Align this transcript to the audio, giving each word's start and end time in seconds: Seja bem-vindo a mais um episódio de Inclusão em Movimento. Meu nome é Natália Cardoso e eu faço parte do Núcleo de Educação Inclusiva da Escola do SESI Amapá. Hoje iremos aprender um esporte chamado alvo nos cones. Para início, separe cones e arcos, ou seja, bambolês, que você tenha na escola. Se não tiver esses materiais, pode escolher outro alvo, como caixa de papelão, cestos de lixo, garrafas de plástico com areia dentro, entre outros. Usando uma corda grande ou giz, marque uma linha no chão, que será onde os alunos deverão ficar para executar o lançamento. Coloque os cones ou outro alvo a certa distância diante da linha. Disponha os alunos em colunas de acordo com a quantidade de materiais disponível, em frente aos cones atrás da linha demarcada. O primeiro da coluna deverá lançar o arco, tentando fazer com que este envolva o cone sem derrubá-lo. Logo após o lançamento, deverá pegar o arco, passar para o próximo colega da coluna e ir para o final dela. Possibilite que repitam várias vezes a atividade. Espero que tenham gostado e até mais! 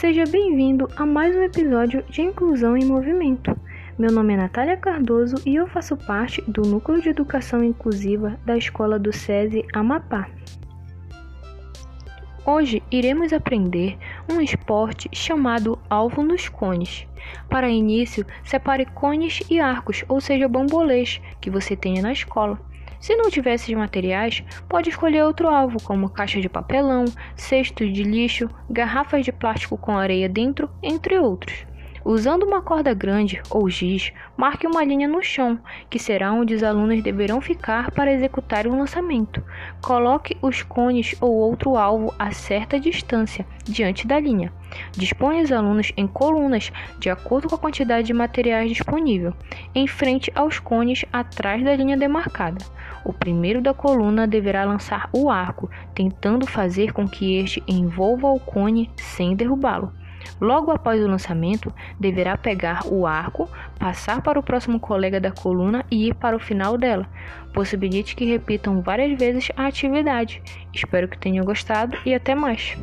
Seja 0.00 0.24
bem-vindo 0.24 0.88
a 0.96 1.04
mais 1.04 1.36
um 1.36 1.42
episódio 1.42 2.02
de 2.08 2.22
Inclusão 2.22 2.74
em 2.74 2.86
Movimento. 2.86 3.54
Meu 3.98 4.10
nome 4.10 4.32
é 4.32 4.36
Natália 4.38 4.74
Cardoso 4.74 5.34
e 5.44 5.54
eu 5.54 5.66
faço 5.66 5.94
parte 5.94 6.40
do 6.48 6.62
Núcleo 6.62 7.02
de 7.02 7.10
Educação 7.10 7.62
Inclusiva 7.62 8.40
da 8.46 8.56
Escola 8.56 8.98
do 8.98 9.12
SESI 9.12 9.62
Amapá. 9.74 10.26
Hoje 12.46 12.82
iremos 12.90 13.30
aprender 13.34 13.98
um 14.32 14.40
esporte 14.40 15.06
chamado 15.12 15.78
alvo 15.90 16.22
nos 16.22 16.48
cones. 16.48 17.06
Para 17.50 17.68
início, 17.68 18.24
separe 18.42 18.86
cones 18.86 19.42
e 19.50 19.60
arcos, 19.60 20.02
ou 20.08 20.18
seja, 20.18 20.48
bambolês, 20.48 21.20
que 21.42 21.50
você 21.50 21.76
tenha 21.76 22.00
na 22.00 22.12
escola. 22.12 22.58
Se 23.00 23.16
não 23.16 23.30
tiver 23.30 23.54
esses 23.54 23.74
materiais, 23.74 24.44
pode 24.68 24.90
escolher 24.90 25.24
outro 25.24 25.48
alvo, 25.48 25.82
como 25.82 26.10
caixa 26.10 26.38
de 26.38 26.50
papelão, 26.50 27.06
cestos 27.34 27.90
de 27.92 28.02
lixo, 28.02 28.50
garrafas 28.68 29.24
de 29.24 29.32
plástico 29.32 29.78
com 29.78 29.96
areia 29.96 30.28
dentro, 30.28 30.68
entre 30.82 31.18
outros. 31.18 31.64
Usando 32.04 32.44
uma 32.44 32.62
corda 32.62 32.94
grande 32.94 33.42
ou 33.50 33.68
giz, 33.68 34.10
marque 34.34 34.66
uma 34.66 34.82
linha 34.82 35.06
no 35.06 35.22
chão, 35.22 35.58
que 35.90 35.98
será 35.98 36.32
onde 36.32 36.54
os 36.54 36.62
alunos 36.62 37.02
deverão 37.02 37.40
ficar 37.40 37.90
para 37.90 38.12
executar 38.12 38.66
o 38.66 38.76
lançamento. 38.76 39.44
Coloque 39.82 40.36
os 40.40 40.62
cones 40.62 41.14
ou 41.20 41.30
outro 41.30 41.76
alvo 41.76 42.14
a 42.18 42.32
certa 42.32 42.80
distância 42.80 43.46
diante 43.64 44.06
da 44.06 44.18
linha. 44.18 44.50
Disponha 44.92 45.42
os 45.42 45.52
alunos 45.52 45.92
em 45.96 46.06
colunas 46.06 46.72
de 46.98 47.10
acordo 47.10 47.48
com 47.48 47.56
a 47.56 47.58
quantidade 47.58 48.06
de 48.06 48.14
materiais 48.14 48.70
disponível, 48.70 49.34
em 49.74 49.86
frente 49.86 50.32
aos 50.34 50.58
cones 50.58 51.04
atrás 51.12 51.62
da 51.62 51.76
linha 51.76 51.98
demarcada. 51.98 52.64
O 53.04 53.12
primeiro 53.12 53.60
da 53.60 53.74
coluna 53.74 54.26
deverá 54.26 54.64
lançar 54.64 55.10
o 55.12 55.30
arco, 55.30 55.70
tentando 55.94 56.46
fazer 56.46 56.92
com 56.92 57.06
que 57.06 57.36
este 57.36 57.62
envolva 57.68 58.28
o 58.28 58.40
cone 58.40 58.90
sem 58.96 59.36
derrubá-lo. 59.36 59.92
Logo 60.40 60.70
após 60.70 61.02
o 61.02 61.08
lançamento, 61.08 61.72
deverá 61.98 62.36
pegar 62.36 62.86
o 62.86 63.06
arco, 63.06 63.48
passar 63.78 64.22
para 64.22 64.38
o 64.38 64.42
próximo 64.42 64.80
colega 64.80 65.20
da 65.20 65.30
coluna 65.30 65.84
e 65.90 66.08
ir 66.08 66.14
para 66.14 66.36
o 66.36 66.40
final 66.40 66.76
dela. 66.76 67.06
Possibilite 67.52 68.14
que 68.14 68.24
repitam 68.24 68.80
várias 68.80 69.18
vezes 69.18 69.50
a 69.56 69.66
atividade. 69.66 70.42
Espero 70.72 71.08
que 71.08 71.18
tenham 71.18 71.44
gostado 71.44 71.96
e 72.04 72.14
até 72.14 72.34
mais! 72.34 72.76